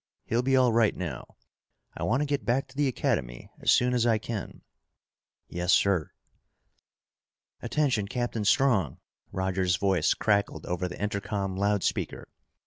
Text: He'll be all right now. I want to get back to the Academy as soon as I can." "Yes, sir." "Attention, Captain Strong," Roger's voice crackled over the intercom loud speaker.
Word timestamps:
He'll 0.25 0.41
be 0.41 0.55
all 0.55 0.73
right 0.73 0.97
now. 0.97 1.35
I 1.95 2.01
want 2.01 2.21
to 2.21 2.25
get 2.25 2.43
back 2.43 2.67
to 2.69 2.75
the 2.75 2.87
Academy 2.87 3.51
as 3.61 3.69
soon 3.71 3.93
as 3.93 4.03
I 4.03 4.17
can." 4.17 4.63
"Yes, 5.47 5.71
sir." 5.73 6.09
"Attention, 7.61 8.07
Captain 8.07 8.43
Strong," 8.43 8.97
Roger's 9.31 9.75
voice 9.75 10.15
crackled 10.15 10.65
over 10.65 10.87
the 10.87 10.99
intercom 10.99 11.55
loud 11.55 11.83
speaker. 11.83 12.29